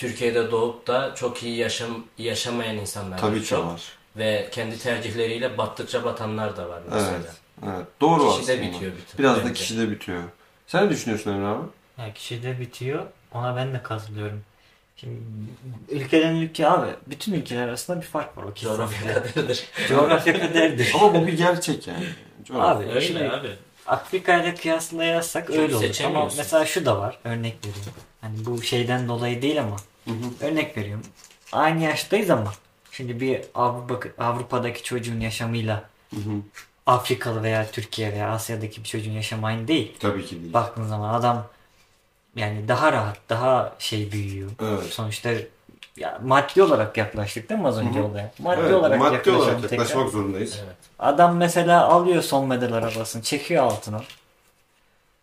Türkiye'de 0.06 0.52
doğup 0.52 0.88
da 0.88 1.16
çok 1.16 1.44
iyi 1.44 1.58
yaşam 1.58 2.06
yaşamayan 2.18 2.78
insanlar 2.78 3.18
Tabii 3.18 3.36
var 3.36 3.42
ki 3.42 3.48
çok. 3.48 3.66
var. 3.66 3.82
ve 4.18 4.50
kendi 4.52 4.80
tercihleriyle 4.80 5.58
battıkça 5.58 6.04
batanlar 6.04 6.58
da 6.58 6.70
var 6.70 6.82
mesela. 6.90 7.12
Evet. 7.16 7.32
Evet. 7.66 7.86
Doğru 8.02 8.30
Kişide 8.30 8.54
aslında. 8.54 8.68
bitiyor 8.68 8.92
tık 9.10 9.20
Biraz 9.20 9.38
da 9.38 9.40
bence. 9.42 9.54
kişide 9.54 9.92
bitiyor. 9.92 10.24
Sen 10.68 10.86
ne 10.86 10.90
düşünüyorsun 10.90 11.32
Emre 11.34 11.46
abi? 11.48 11.66
Ya 11.98 12.14
kişide 12.14 12.60
bitiyor. 12.60 13.06
Ona 13.34 13.56
ben 13.56 13.74
de 13.74 13.84
katılıyorum. 13.84 14.42
Şimdi 14.98 15.20
ülkeden 15.90 16.36
ülke 16.36 16.68
abi 16.68 16.88
bütün 17.08 17.34
ülkeler 17.34 17.68
arasında 17.68 18.02
bir 18.02 18.06
fark 18.06 18.38
var 18.38 18.44
o 18.44 18.54
kesinlikle. 18.54 18.78
Coğrafya 18.78 19.14
kaderdir. 19.14 19.66
Coğrafya 19.88 20.40
kaderdir. 20.40 20.92
Ama 20.96 21.14
bu 21.16 21.28
bir 21.28 21.34
gerçek 21.34 21.88
yani. 21.88 22.06
Abi 22.54 22.86
Öyle 22.86 23.02
şimdi 23.02 23.24
abi. 23.30 23.50
Afrika 23.88 24.44
ile 24.44 24.56
kıyaslayarsak 24.56 25.50
öyle 25.50 25.76
olur. 25.76 26.02
Ama 26.06 26.30
mesela 26.38 26.66
şu 26.66 26.86
da 26.86 27.00
var. 27.00 27.20
Örnek 27.24 27.56
vereyim. 27.66 27.92
Hani 28.22 28.46
bu 28.46 28.62
şeyden 28.64 29.08
dolayı 29.08 29.42
değil 29.42 29.62
ama 29.62 29.76
örnek 30.42 30.78
veriyorum. 30.78 31.06
Aynı 31.52 31.84
yaştayız 31.84 32.30
ama 32.30 32.54
şimdi 32.92 33.20
bir 33.22 33.42
Avrupa, 33.56 34.24
Avrupa'daki 34.24 34.84
çocuğun 34.84 35.20
yaşamıyla 35.20 35.84
Afrikalı 36.86 37.44
veya 37.44 37.72
Türkiye 37.72 38.12
veya 38.12 38.32
Asya'daki 38.32 38.84
bir 38.84 38.88
çocuğun 38.88 39.12
yaşamı 39.12 39.48
aynı 39.48 39.68
değil. 39.68 39.96
Tabii 40.00 40.26
ki 40.26 40.42
değil. 40.42 40.54
Baktığın 40.54 40.88
zaman 40.88 41.14
adam 41.14 41.48
yani 42.36 42.68
daha 42.68 42.92
rahat, 42.92 43.18
daha 43.30 43.76
şey 43.80 44.12
büyüyor. 44.12 44.52
Evet. 44.62 44.84
Sonuçta 44.84 45.30
ya 45.98 46.20
maddi 46.24 46.64
olarak 46.64 46.98
yaklaştık 46.98 47.50
değil 47.50 47.62
mi 47.62 47.68
az 47.68 47.78
önce 47.78 48.02
olaya? 48.02 48.32
Maddi 48.40 48.62
Evet, 48.62 48.74
olarak 48.74 49.00
maddi 49.00 49.14
yaklaşalım 49.14 49.42
olarak 49.42 49.62
tekrar. 49.62 49.78
yaklaşmak 49.78 50.10
zorundayız. 50.10 50.60
Evet. 50.66 50.76
Adam 51.00 51.36
mesela 51.38 51.88
alıyor 51.88 52.22
son 52.24 52.48
model 52.48 52.74
arabasını, 52.74 53.22
çekiyor 53.24 53.64
altına. 53.64 54.02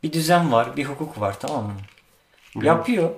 Bir 0.02 0.12
düzen 0.12 0.52
var, 0.52 0.76
bir 0.76 0.84
hukuk 0.84 1.20
var 1.20 1.40
tamam 1.40 1.64
mı? 1.64 1.74
Yapıyor. 2.64 3.10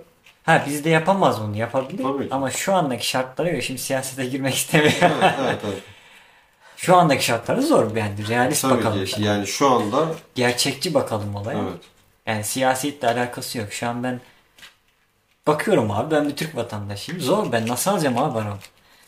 Ha 0.44 0.64
bizde 0.66 0.90
yapamaz 0.90 1.40
bunu, 1.42 1.56
yapabilir. 1.56 2.02
Tabii 2.02 2.28
ki. 2.28 2.34
Ama 2.34 2.50
şu 2.50 2.74
andaki 2.74 3.06
şartlara 3.08 3.48
göre 3.48 3.62
şimdi 3.62 3.80
siyasete 3.80 4.26
girmek 4.26 4.54
istemiyor. 4.54 4.92
Evet, 5.00 5.34
evet, 5.40 5.58
evet. 5.64 5.78
şu 6.76 6.96
andaki 6.96 7.24
şartları 7.24 7.62
zor 7.62 7.96
yani. 7.96 8.28
Realist 8.28 8.64
bakalım. 8.64 8.82
Tabii 8.82 9.04
ki. 9.06 9.22
Yani 9.22 9.46
şu 9.46 9.70
anda 9.70 10.06
Gerçekçi 10.34 10.94
bakalım 10.94 11.34
olaya. 11.36 11.58
evet. 11.58 11.80
Yani 12.26 12.44
siyasiyetle 12.44 13.08
alakası 13.08 13.58
yok. 13.58 13.72
Şu 13.72 13.88
an 13.88 14.02
ben 14.04 14.20
bakıyorum 15.46 15.90
abi 15.90 16.14
ben 16.14 16.28
bir 16.28 16.36
Türk 16.36 16.56
vatandaşıyım. 16.56 17.20
Zor 17.20 17.52
ben 17.52 17.66
nasıl 17.68 17.90
alacağım 17.90 18.18
abi 18.18 18.38
araba? 18.38 18.58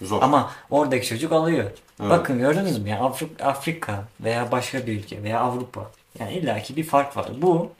Zor. 0.03 0.23
Ama 0.23 0.51
oradaki 0.71 1.07
çocuk 1.07 1.33
alıyor. 1.33 1.71
Evet. 2.01 2.11
Bakın 2.11 2.39
gördünüz 2.39 2.79
mü? 2.79 2.89
Yani 2.89 3.01
Afri- 3.03 3.43
Afrika 3.45 4.05
veya 4.21 4.53
başka 4.53 4.87
bir 4.87 4.93
ülke 4.99 5.23
veya 5.23 5.41
Avrupa. 5.41 5.91
Yani 6.19 6.33
illaki 6.33 6.77
bir 6.77 6.85
fark 6.85 7.17
var. 7.17 7.27
Bu 7.37 7.73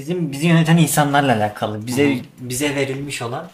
bizim 0.00 0.32
bizi 0.32 0.46
yöneten 0.46 0.76
insanlarla 0.76 1.36
alakalı. 1.36 1.86
Bize 1.86 2.18
bize 2.38 2.74
verilmiş 2.74 3.22
olan 3.22 3.50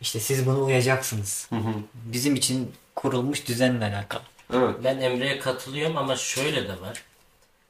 işte 0.00 0.20
siz 0.20 0.46
bunu 0.46 0.64
uyacaksınız. 0.64 1.48
Bizim 1.94 2.34
için 2.34 2.72
kurulmuş 2.96 3.46
düzenle 3.48 3.84
alakalı. 3.84 4.22
Evet. 4.54 4.74
Ben 4.84 4.98
Emre'ye 5.00 5.38
katılıyorum 5.38 5.96
ama 5.96 6.16
şöyle 6.16 6.68
de 6.68 6.80
var. 6.80 7.02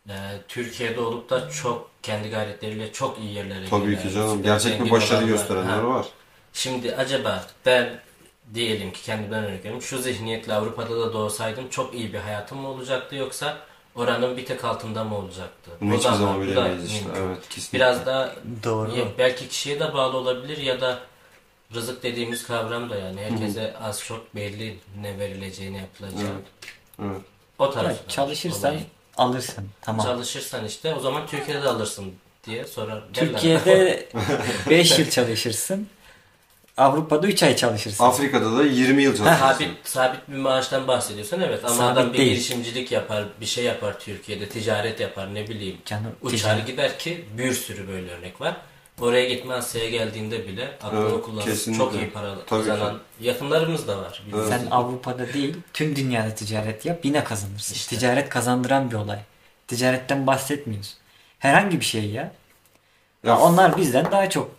Ee, 0.08 0.12
Türkiye'de 0.48 1.00
olup 1.00 1.30
da 1.30 1.50
çok 1.50 1.90
kendi 2.02 2.30
gayretleriyle 2.30 2.92
çok 2.92 3.18
iyi 3.18 3.32
yerlere 3.34 3.68
Tabii 3.68 3.98
ki 4.02 4.10
canım. 4.10 4.42
Gerçek 4.42 4.84
bir 4.84 4.90
başarı 4.90 5.26
gösterenler 5.26 5.78
Ha. 5.78 5.88
var. 5.88 6.06
Şimdi 6.52 6.94
acaba 6.96 7.44
ben 7.66 8.00
diyelim 8.54 8.92
ki 8.92 9.02
kendimden 9.02 9.44
örnek 9.44 9.58
veriyorum. 9.58 9.82
Şu 9.82 9.98
zihniyetle 9.98 10.54
Avrupa'da 10.54 11.00
da 11.00 11.12
doğsaydım 11.12 11.68
çok 11.68 11.94
iyi 11.94 12.12
bir 12.12 12.18
hayatım 12.18 12.58
mı 12.58 12.68
olacaktı 12.68 13.16
yoksa 13.16 13.58
oranın 14.00 14.36
bir 14.36 14.46
tek 14.46 14.64
altında 14.64 15.04
mı 15.04 15.16
olacaktı? 15.18 15.70
Bunu 15.80 15.94
O 15.94 15.96
hiçbir 15.96 16.10
zaman 16.10 16.28
var, 16.28 16.36
bu 16.36 16.40
da 16.42 16.46
bilemeyiz 16.46 16.84
işte. 16.92 17.04
mümkün. 17.04 17.22
Evet 17.22 17.48
kesinlikle. 17.48 17.78
Biraz 17.78 18.06
da 18.06 18.34
Doğru. 18.64 18.96
ya 18.98 19.04
belki 19.18 19.48
kişiye 19.48 19.80
de 19.80 19.94
bağlı 19.94 20.16
olabilir 20.16 20.56
ya 20.58 20.80
da 20.80 20.98
rızık 21.74 22.02
dediğimiz 22.02 22.46
kavram 22.46 22.90
da 22.90 22.96
yani 22.96 23.20
herkese 23.20 23.74
az 23.82 24.04
çok 24.04 24.34
belli 24.34 24.78
ne 25.00 25.18
verileceği 25.18 25.72
ne 25.72 25.76
yapılacağı. 25.78 26.20
Evet. 26.20 26.44
Evet. 27.02 27.20
O 27.58 27.70
taraf. 27.70 27.86
Evet, 27.90 28.08
çalışırsan 28.08 28.70
Olayı. 28.70 28.84
alırsın. 29.16 29.68
Tamam. 29.82 30.06
Çalışırsan 30.06 30.64
işte 30.66 30.94
o 30.94 31.00
zaman 31.00 31.26
Türkiye'de 31.26 31.62
de 31.62 31.68
alırsın 31.68 32.12
diye 32.46 32.64
sorar. 32.64 33.02
Türkiye'de 33.12 34.08
5 34.70 34.98
yıl 34.98 35.10
çalışırsın. 35.10 35.88
Avrupa'da 36.80 37.26
3 37.26 37.42
ay 37.42 37.56
çalışırsın. 37.56 38.04
Afrika'da 38.04 38.58
da 38.58 38.64
20 38.64 39.02
yıl 39.02 39.16
çalışıyorsun. 39.16 39.46
sabit 39.46 39.68
sabit 39.84 40.28
bir 40.28 40.36
maaştan 40.36 40.88
bahsediyorsan 40.88 41.40
evet 41.40 41.64
ama 41.64 41.74
Sabit 41.74 41.98
adam 41.98 42.12
bir 42.12 42.18
değil. 42.18 42.30
girişimcilik 42.30 42.92
yapar, 42.92 43.24
bir 43.40 43.46
şey 43.46 43.64
yapar 43.64 43.98
Türkiye'de, 44.00 44.48
ticaret 44.48 45.00
yapar 45.00 45.34
ne 45.34 45.48
bileyim. 45.48 45.76
Canım, 45.84 46.12
Uçar 46.22 46.38
ticaret. 46.38 46.66
gider 46.66 46.98
ki 46.98 47.24
bir 47.38 47.52
sürü 47.52 47.88
böyle 47.88 48.10
örnek 48.10 48.40
var. 48.40 48.56
Oraya 49.00 49.28
gitme 49.28 49.54
Asya'ya 49.54 49.90
geldiğinde 49.90 50.48
bile 50.48 50.68
aklını 50.82 51.10
Evet, 51.12 51.22
kullanıp 51.24 51.44
kesinlikle. 51.44 51.84
çok 51.84 51.94
iyi 51.94 52.10
para 52.10 52.34
Tabii 52.46 52.66
kazanan 52.66 52.98
yakınlarımız 53.20 53.88
da 53.88 53.98
var. 53.98 54.22
Evet. 54.34 54.48
Sen 54.48 54.66
Avrupa'da 54.70 55.32
değil 55.32 55.56
tüm 55.72 55.96
dünyada 55.96 56.34
ticaret 56.34 56.86
yap 56.86 57.04
yine 57.04 57.24
kazanırsın. 57.24 57.74
İşte. 57.74 57.96
Ticaret 57.96 58.28
kazandıran 58.28 58.90
bir 58.90 58.96
olay. 58.96 59.18
Ticaretten 59.68 60.26
bahsetmiyoruz. 60.26 60.96
Herhangi 61.38 61.80
bir 61.80 61.84
şey 61.84 62.10
ya. 62.10 62.32
Ya, 63.24 63.38
Onlar 63.38 63.76
bizden 63.76 64.10
daha 64.12 64.30
çok 64.30 64.50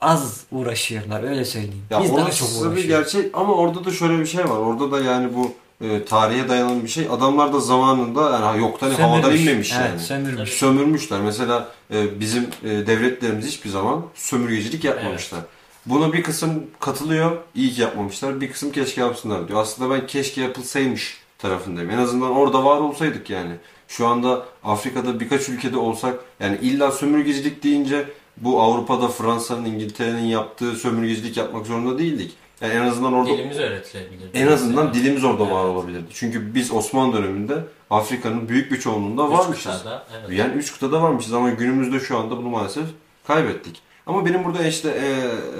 az 0.00 0.44
uğraşıyorlar 0.52 1.22
öyle 1.22 1.44
söyleyeyim. 1.44 1.82
ya 1.90 2.02
Biz 2.02 2.10
daha 2.16 2.18
çok 2.18 2.26
orası 2.48 2.64
bir 2.64 2.70
uğraşıyoruz. 2.70 3.12
gerçek 3.12 3.30
ama 3.38 3.54
orada 3.54 3.84
da 3.84 3.90
şöyle 3.90 4.18
bir 4.18 4.26
şey 4.26 4.44
var. 4.44 4.56
Orada 4.58 4.92
da 4.92 5.00
yani 5.00 5.28
bu 5.34 5.52
e, 5.86 6.04
tarihe 6.04 6.48
dayanan 6.48 6.82
bir 6.82 6.88
şey. 6.88 7.08
Adamlar 7.10 7.52
da 7.52 7.60
zamanında 7.60 8.30
yani 8.30 8.60
yoktan 8.60 8.90
havadan 8.90 9.20
Sömürmüş. 9.22 9.40
inmemiş 9.42 9.72
Evet, 9.80 9.90
yani. 9.90 10.00
sömürmüş. 10.00 10.50
Sömürmüşler. 10.50 11.20
Mesela 11.20 11.68
e, 11.94 12.20
bizim 12.20 12.42
e, 12.64 12.68
devletlerimiz 12.68 13.46
hiçbir 13.46 13.70
zaman 13.70 14.02
sömürgecilik 14.14 14.84
yapmamışlar. 14.84 15.40
Buna 15.86 16.12
bir 16.12 16.22
kısım 16.22 16.62
katılıyor, 16.80 17.36
iyi 17.54 17.72
ki 17.72 17.80
yapmamışlar. 17.82 18.40
Bir 18.40 18.52
kısım 18.52 18.72
keşke 18.72 19.00
yapsınlar 19.00 19.48
diyor. 19.48 19.60
Aslında 19.60 19.94
ben 19.94 20.06
keşke 20.06 20.40
yapılsaymış 20.40 21.18
tarafındayım. 21.38 21.90
En 21.90 21.98
azından 21.98 22.30
orada 22.30 22.64
var 22.64 22.76
olsaydık 22.80 23.30
yani. 23.30 23.52
Şu 23.88 24.06
anda 24.06 24.46
Afrika'da 24.64 25.20
birkaç 25.20 25.48
ülkede 25.48 25.76
olsak 25.76 26.14
yani 26.40 26.58
illa 26.62 26.92
sömürgecilik 26.92 27.62
deyince 27.62 28.08
bu 28.36 28.60
Avrupa'da 28.62 29.08
Fransa'nın, 29.08 29.64
İngiltere'nin 29.64 30.24
yaptığı 30.26 30.72
sömürgecilik 30.76 31.36
yapmak 31.36 31.66
zorunda 31.66 31.98
değildik. 31.98 32.32
Yani 32.60 32.72
en 32.74 32.80
azından 32.82 33.12
orada 33.12 33.30
Dilimiz 33.30 33.58
öğretilebilir. 33.58 34.28
en 34.34 34.46
azından 34.46 34.86
Mesela. 34.86 35.04
dilimiz 35.04 35.24
orada 35.24 35.42
Evet. 35.42 35.52
var 35.52 35.64
olabilirdi. 35.64 36.06
Çünkü 36.12 36.54
biz 36.54 36.72
Osmanlı 36.72 37.16
döneminde 37.16 37.64
Afrika'nın 37.90 38.48
büyük 38.48 38.72
bir 38.72 38.80
çoğunluğunda 38.80 39.26
Üç 39.26 39.32
varmışız. 39.32 39.72
kıtada, 39.72 40.06
evet. 40.20 40.38
Yani 40.38 40.54
üç 40.54 40.72
kıtada 40.72 41.02
varmışız 41.02 41.32
ama 41.32 41.50
günümüzde 41.50 42.00
şu 42.00 42.18
anda 42.18 42.36
bunu 42.36 42.48
maalesef 42.48 42.84
kaybettik. 43.26 43.82
Ama 44.06 44.26
benim 44.26 44.44
burada 44.44 44.66
işte 44.66 44.88
e, 44.90 45.06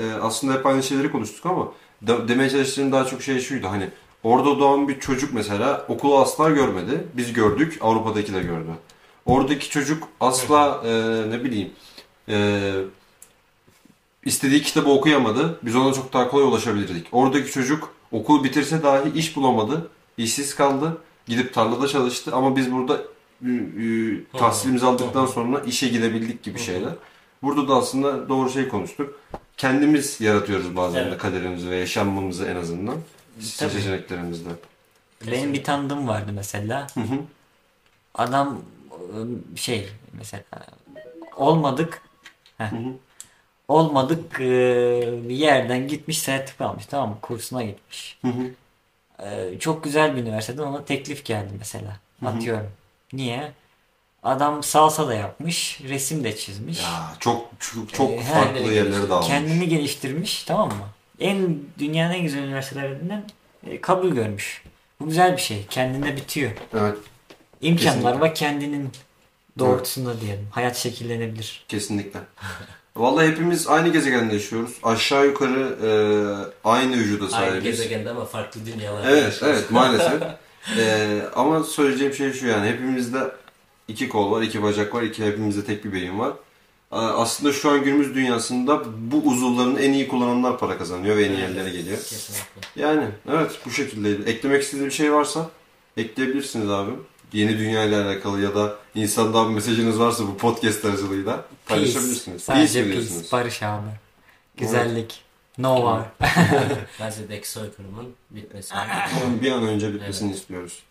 e, 0.04 0.14
aslında 0.23 0.52
hep 0.54 0.66
aynı 0.66 0.83
şeyleri 0.83 1.12
konuştuk 1.12 1.47
ama 1.47 1.68
de, 2.02 2.28
demeye 2.28 2.50
çalıştığım 2.50 2.92
daha 2.92 3.04
çok 3.04 3.23
şey 3.23 3.40
şuydu 3.40 3.66
hani 3.71 3.88
orada 4.25 4.59
doğan 4.59 4.88
bir 4.88 5.00
çocuk 5.00 5.33
mesela 5.35 5.85
okulu 5.88 6.18
asla 6.18 6.50
görmedi. 6.50 7.04
Biz 7.14 7.33
gördük 7.33 7.78
Avrupa'daki 7.80 8.35
de 8.35 8.40
gördü. 8.42 8.71
Oradaki 9.26 9.71
çocuk 9.71 10.09
asla 10.21 10.83
e, 10.87 10.90
ne 11.30 11.45
bileyim 11.45 11.71
e, 12.28 12.73
istediği 14.25 14.62
kitabı 14.62 14.90
okuyamadı. 14.90 15.59
Biz 15.62 15.76
ona 15.76 15.92
çok 15.92 16.12
daha 16.12 16.28
kolay 16.28 16.45
ulaşabilirdik. 16.45 17.06
Oradaki 17.12 17.50
çocuk 17.50 17.95
okul 18.12 18.45
bitirse 18.45 18.83
dahi 18.83 19.11
iş 19.14 19.37
bulamadı. 19.37 19.90
işsiz 20.18 20.54
kaldı. 20.54 20.99
Gidip 21.26 21.54
tarlada 21.54 21.88
çalıştı 21.88 22.35
ama 22.35 22.56
biz 22.56 22.73
burada 22.73 23.02
ü, 23.42 23.50
ü, 23.52 24.25
tahsilimizi 24.33 24.87
aldıktan 24.87 25.26
sonra 25.26 25.61
işe 25.61 25.88
gidebildik 25.88 26.42
gibi 26.42 26.59
şeyler. 26.59 26.92
Burada 27.42 27.68
da 27.68 27.75
aslında 27.75 28.28
doğru 28.28 28.50
şey 28.50 28.68
konuştuk. 28.68 29.21
Kendimiz 29.56 30.21
yaratıyoruz 30.21 30.76
bazen 30.76 31.04
de 31.04 31.09
Evet. 31.09 31.18
kaderimizi 31.18 31.71
ve 31.71 31.76
yaşanmamızı 31.76 32.47
en 32.47 32.56
azından. 32.56 32.95
Tabii. 33.59 33.71
Seçeneklerimizde. 33.71 34.49
Benim 35.26 35.52
bir 35.52 35.64
tanıdığım 35.64 36.09
vardı 36.09 36.30
mesela. 36.35 36.87
Hı. 36.95 37.00
Adam 38.14 38.59
e, 38.92 39.56
şey 39.56 39.88
mesela 40.18 40.45
olmadık 41.37 42.02
heh. 42.58 42.72
hı. 42.72 42.92
olmadık 43.68 44.40
e, 44.40 44.44
bir 45.28 45.34
yerden 45.36 45.88
gitmiş 45.88 46.18
sertifika 46.18 46.66
almış 46.66 46.86
tamam 46.86 47.08
mı 47.08 47.16
kursuna 47.22 47.62
gitmiş. 47.62 48.18
Hı 48.22 48.28
hı. 48.28 48.50
E, 49.28 49.58
çok 49.58 49.84
güzel 49.84 50.16
bir 50.16 50.22
üniversiteden 50.22 50.62
ona 50.62 50.84
teklif 50.84 51.25
geldi 51.25 51.52
mesela 51.58 51.96
atıyorum. 52.26 52.70
Niye? 53.12 53.52
Adam 54.22 54.62
salsa 54.62 55.08
da 55.08 55.14
yapmış, 55.14 55.80
resim 55.88 56.25
de 56.25 56.36
çizmiş. 56.36 56.82
Ya 56.82 57.12
çok 57.20 57.46
çok, 57.60 57.94
çok 57.94 58.10
Ee, 58.10 58.20
farklı 58.20 58.54
kendini 58.54 58.75
yerlere 58.75 59.08
dağılmış. 59.08 59.26
Kendini 59.28 59.68
geliştirmiş 59.68 60.44
tamam 60.44 60.68
mı? 60.68 60.88
En 61.20 61.58
dünyanın 61.78 62.14
en 62.14 62.22
güzel 62.22 62.42
üniversitelerinden 62.42 63.25
e, 63.66 63.80
kabul 63.80 64.08
görmüş. 64.10 64.62
Bu 65.00 65.06
güzel 65.06 65.32
bir 65.36 65.42
şey. 65.42 65.66
Kendinde 65.70 66.16
bitiyor. 66.16 66.50
Evet. 66.75 66.98
İmkanlar 67.60 67.94
Kesinlikle. 67.94 68.20
var 68.20 68.34
kendinin 68.34 68.90
doğrultusunda 69.58 70.20
diyelim. 70.20 70.46
Hayat 70.50 70.76
şekillenebilir. 70.76 71.64
Kesinlikle. 71.68 72.20
Vallahi 72.96 73.28
hepimiz 73.28 73.66
aynı 73.68 73.88
gezegende 73.88 74.34
yaşıyoruz. 74.34 74.70
Aşağı 74.82 75.26
yukarı 75.26 75.76
e, 75.84 75.90
aynı 76.64 76.96
vücuda 76.96 77.25
Aynı 77.25 77.30
sahibiz. 77.50 77.64
gezegende 77.64 78.10
ama 78.10 78.25
farklı 78.25 78.60
dünyalarda 78.66 79.10
Evet, 79.10 79.22
yaşıyoruz. 79.22 79.58
evet 79.58 79.70
maalesef. 79.70 80.22
E, 80.78 81.20
ama 81.36 81.64
söyleyeceğim 81.64 82.14
şey 82.14 82.32
şu 82.32 82.46
yani 82.46 82.68
hepimizde 82.68 83.18
iki 83.88 84.08
kol 84.08 84.30
var, 84.30 84.42
iki 84.42 84.62
bacak 84.62 84.94
var, 84.94 85.02
iki 85.02 85.25
hepimizde 85.26 85.64
tek 85.64 85.84
bir 85.84 85.92
beyin 85.92 86.18
var. 86.18 86.32
Aslında 86.90 87.52
şu 87.52 87.70
an 87.70 87.84
günümüz 87.84 88.14
dünyasında 88.14 88.82
bu 88.98 89.16
uzuvların 89.16 89.76
en 89.76 89.92
iyi 89.92 90.08
kullananlar 90.08 90.58
para 90.58 90.78
kazanıyor 90.78 91.16
ve 91.16 91.25
en 91.25 91.30
iyi 91.32 91.40
yerlere 91.40 91.70
geliyor. 91.70 91.96
Kesinlikle. 91.96 92.82
Yani 92.82 93.04
evet 93.30 93.50
bu 93.66 93.70
şekildeydi. 93.70 94.30
Eklemek 94.30 94.62
istediğiniz 94.62 94.90
bir 94.92 94.96
şey 94.96 95.12
varsa 95.12 95.50
ekleyebilirsiniz 95.96 96.70
abi. 96.70 96.90
Yeni 97.33 97.59
dünya 97.59 97.85
ile 97.85 97.97
alakalı 97.97 98.40
ya 98.42 98.54
da 98.54 98.76
insandan 98.95 99.49
bir 99.49 99.54
mesajınız 99.54 100.00
varsa 100.00 100.26
bu 100.26 100.37
podcast 100.37 100.85
aracılığıyla 100.85 101.45
paylaşabilirsiniz. 101.66 102.42
Sadece 102.42 102.83
mi 102.83 102.90
peace. 102.90 103.00
diyorsunuz? 103.00 103.33
Barış 103.33 103.62
abi. 103.62 103.88
Güzellik. 104.56 105.21
No 105.59 105.76
war. 105.76 106.28
Gazze'deki 106.99 107.50
soykırımın 107.50 108.14
bitmesi. 108.30 108.75
Bir 109.42 109.52
an 109.52 109.62
önce 109.62 109.95
bitmesini 109.95 110.33
istiyoruz. 110.33 110.83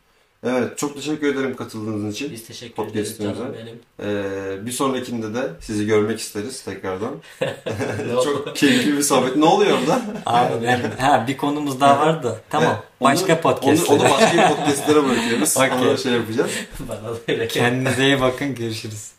Evet 0.45 0.77
çok 0.77 0.95
teşekkür 0.95 1.33
ederim 1.35 1.55
katıldığınız 1.55 2.13
için. 2.15 2.31
Biz 2.31 2.47
teşekkür 2.47 2.83
ederiz 2.83 3.17
canım 3.17 3.53
benim. 3.53 3.79
Ee, 4.09 4.65
bir 4.65 4.71
sonrakinde 4.71 5.33
de 5.33 5.49
sizi 5.59 5.85
görmek 5.85 6.19
isteriz 6.19 6.61
tekrardan. 6.63 7.11
Çok 8.23 8.55
keyifli 8.55 8.97
bir 8.97 9.01
sohbet. 9.01 9.35
Ne 9.35 9.45
oluyor 9.45 9.77
orada? 9.81 10.01
Abi 10.25 10.63
ben 10.63 10.91
ha 10.99 11.25
bir 11.27 11.37
konumuz 11.37 11.81
daha 11.81 11.99
vardı. 11.99 12.41
Tamam. 12.49 12.69
Evet, 12.69 12.83
onu- 12.99 13.09
Başka 13.11 13.41
podcast. 13.41 13.89
Onu, 13.89 13.99
onu 14.01 14.09
başka 14.09 14.47
podcastlere 14.55 15.03
bırakıyoruz. 15.03 15.57
Okey. 15.57 15.89
Onu 15.89 15.97
şey 15.97 16.11
yapacağız. 16.13 16.51
Bana 16.79 17.03
da 17.03 17.13
öyle. 17.27 17.47
Kendinize 17.47 18.05
iyi 18.05 18.21
bakın. 18.21 18.55
Görüşürüz. 18.55 19.11